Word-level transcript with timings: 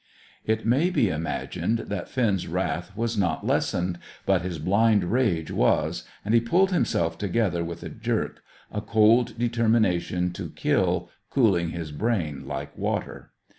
It 0.47 0.65
may 0.65 0.89
be 0.89 1.09
imagined 1.09 1.81
that 1.89 2.09
Finn's 2.09 2.47
wrath 2.47 2.91
was 2.97 3.19
not 3.19 3.45
lessened, 3.45 3.99
but 4.25 4.41
his 4.41 4.57
blind 4.57 5.03
rage 5.03 5.51
was, 5.51 6.05
and 6.25 6.33
he 6.33 6.41
pulled 6.41 6.71
himself 6.71 7.19
together 7.19 7.63
with 7.63 7.83
a 7.83 7.89
jerk, 7.89 8.41
a 8.71 8.81
cold 8.81 9.37
determination 9.37 10.31
to 10.33 10.49
kill 10.49 11.11
cooling 11.29 11.69
his 11.69 11.91
brain 11.91 12.47
like 12.47 12.75
water. 12.75 13.29